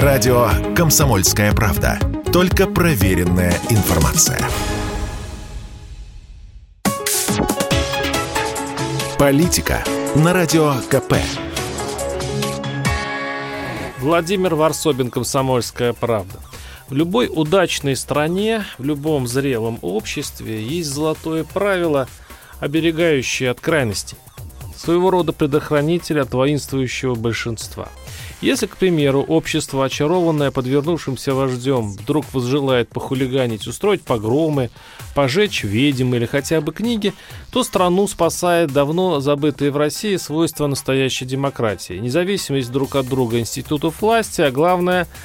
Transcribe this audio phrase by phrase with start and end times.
[0.00, 1.98] Радио «Комсомольская правда».
[2.32, 4.40] Только проверенная информация.
[9.18, 9.84] Политика
[10.16, 11.16] на Радио КП.
[13.98, 16.40] Владимир Варсобин, «Комсомольская правда».
[16.88, 22.08] В любой удачной стране, в любом зрелом обществе есть золотое правило,
[22.60, 24.16] оберегающее от крайностей.
[24.82, 27.88] Своего рода предохранитель от воинствующего большинства–
[28.42, 34.70] если, к примеру, общество, очарованное подвернувшимся вождем, вдруг возжелает похулиганить, устроить погромы,
[35.14, 37.14] пожечь ведьм или хотя бы книги,
[37.52, 41.92] то страну спасает давно забытые в России свойства настоящей демократии.
[41.92, 45.06] Независимость друг от друга институтов власти, а главное–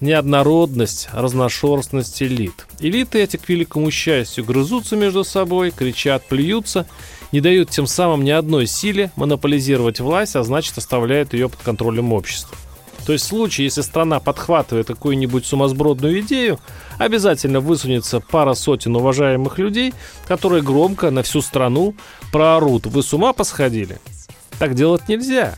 [0.00, 2.66] неоднородность, разношерстность элит.
[2.80, 6.86] Элиты эти, к великому счастью, грызутся между собой, кричат, плюются,
[7.34, 12.12] не дают тем самым ни одной силе монополизировать власть, а значит оставляют ее под контролем
[12.12, 12.56] общества.
[13.04, 16.60] То есть в случае, если страна подхватывает какую-нибудь сумасбродную идею,
[16.96, 19.94] обязательно высунется пара сотен уважаемых людей,
[20.28, 21.96] которые громко на всю страну
[22.30, 23.98] проорут «Вы с ума посходили?»
[24.60, 25.56] Так делать нельзя,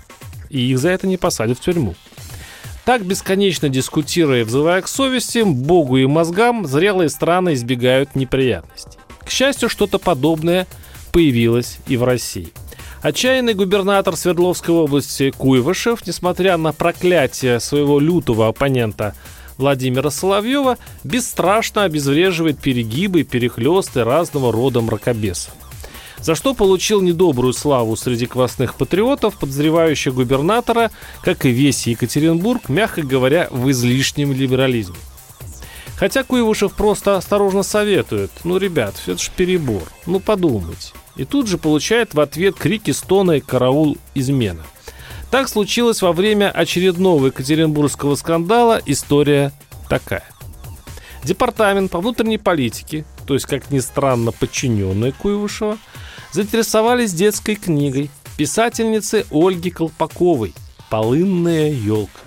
[0.48, 1.94] и их за это не посадят в тюрьму.
[2.86, 8.98] Так, бесконечно дискутируя и взывая к совести, Богу и мозгам, зрелые страны избегают неприятностей.
[9.26, 10.66] К счастью, что-то подобное
[11.16, 12.52] появилось и в России–
[13.02, 19.14] Отчаянный губернатор Свердловской области Куйвышев, несмотря на проклятие своего лютого оппонента
[19.58, 25.54] Владимира Соловьева, бесстрашно обезвреживает перегибы и перехлесты разного рода мракобесов.
[26.20, 30.90] За что получил недобрую славу среди квасных патриотов, подозревающих губернатора,
[31.22, 34.96] как и весь Екатеринбург, мягко говоря, в излишнем либерализме.
[35.96, 41.58] Хотя Куйвышев просто осторожно советует, ну, ребят, это ж перебор, ну, подумайте и тут же
[41.58, 44.64] получает в ответ крики стона и караул измена.
[45.30, 48.80] Так случилось во время очередного екатеринбургского скандала.
[48.86, 49.52] История
[49.88, 50.24] такая.
[51.24, 55.78] Департамент по внутренней политике, то есть, как ни странно, подчиненные Куйвышева,
[56.30, 60.54] заинтересовались детской книгой писательницы Ольги Колпаковой
[60.88, 62.20] «Полынная елка».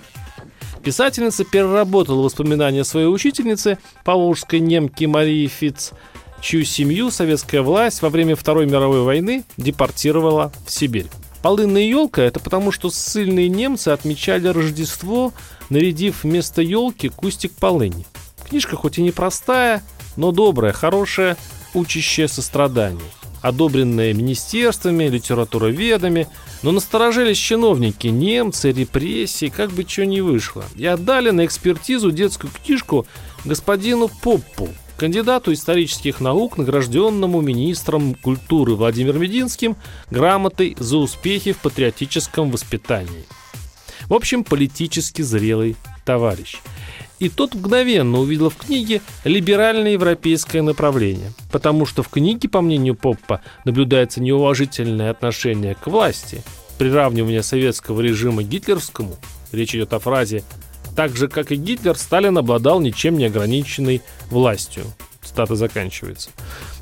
[0.82, 5.92] Писательница переработала воспоминания своей учительницы, поволжской немки Марии Фиц,
[6.40, 11.06] чью семью советская власть во время Второй мировой войны депортировала в Сибирь.
[11.42, 15.32] Полынная елка– это потому, что ссыльные немцы отмечали Рождество,
[15.68, 18.06] нарядив вместо елки кустик полыни.
[18.48, 19.82] Книжка хоть и непростая,
[20.16, 21.36] но добрая, хорошая,
[21.72, 23.00] учащая сострадание.
[23.42, 26.28] Одобренная министерствами, литературоведами,
[26.62, 30.64] но насторожились чиновники, немцы, репрессии, как бы что ни вышло.
[30.76, 33.06] И отдали на экспертизу детскую книжку
[33.44, 34.68] господину Поппу,
[34.98, 39.76] кандидату исторических наук, награжденному министром культуры Владимиром Мединским
[40.10, 43.24] грамотой за успехи в патриотическом воспитании.
[44.08, 46.58] В общем, политически зрелый товарищ.
[47.20, 52.96] И тот мгновенно увидел в книге либеральное европейское направление, потому что в книге, по мнению
[52.96, 56.42] Поппа, наблюдается неуважительное отношение к власти,
[56.78, 59.16] приравнивание советского режима гитлеровскому,
[59.52, 60.42] речь идет о фразе
[60.96, 64.84] так же, как и Гитлер, Сталин обладал ничем не ограниченной властью.
[65.22, 66.30] Цитата заканчивается.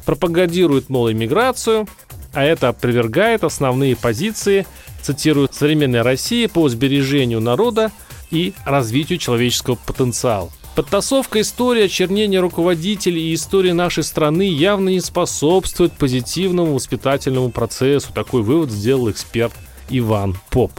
[0.07, 1.87] Пропагандирует, мол, иммиграцию,
[2.33, 4.67] а это опровергает основные позиции,
[5.03, 7.93] цитирует «современной России по сбережению народа
[8.31, 10.51] и развитию человеческого потенциала».
[10.79, 18.13] Подтасовка истории очернения руководителей и истории нашей страны явно не способствует позитивному воспитательному процессу.
[18.13, 19.53] Такой вывод сделал эксперт
[19.91, 20.71] Иван Поп.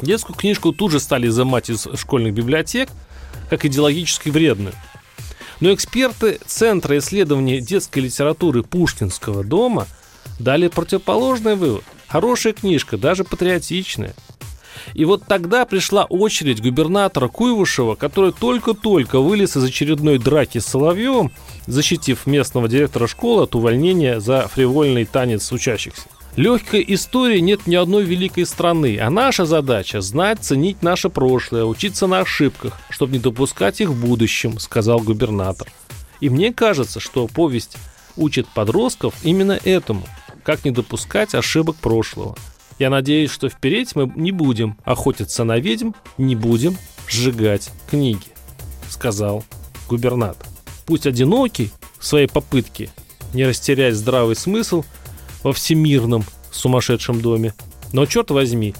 [0.00, 2.88] Детскую книжку тут же стали изымать из школьных библиотек,
[3.50, 4.74] как идеологически вредную.
[5.60, 9.88] Но эксперты Центра исследования детской литературы Пушкинского дома
[10.38, 11.82] дали противоположный вывод.
[12.08, 14.14] Хорошая книжка, даже патриотичная.
[14.94, 21.32] И вот тогда пришла очередь губернатора Куйвышева, который только-только вылез из очередной драки с Соловьевым,
[21.66, 26.08] защитив местного директора школы от увольнения за фривольный танец учащихся.
[26.36, 32.06] Легкой истории нет ни одной великой страны, а наша задача– знать, ценить наше прошлое, учиться
[32.06, 35.66] на ошибках, чтобы не допускать их в будущем, сказал губернатор.
[36.20, 37.78] И мне кажется, что повесть
[38.16, 40.06] учит подростков именно этому,
[40.42, 42.36] как не допускать ошибок прошлого.
[42.78, 46.76] Я надеюсь, что вперед мы не будем охотиться на ведьм, не будем
[47.08, 48.26] сжигать книги,
[48.88, 49.44] сказал
[49.88, 50.46] губернатор.
[50.84, 52.90] Пусть одинокий в своей попытке
[53.32, 54.84] не растерять здравый смысл–
[55.46, 57.54] во всемирном сумасшедшем доме.
[57.92, 58.74] Но, черт возьми,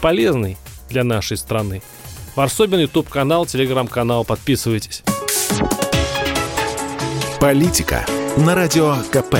[0.00, 0.56] полезный
[0.88, 1.82] для нашей страны.
[2.36, 4.24] Варсобин, YouTube-канал, телеграм-канал.
[4.24, 5.02] Подписывайтесь.
[7.40, 8.06] Политика
[8.36, 9.38] на Радио КП.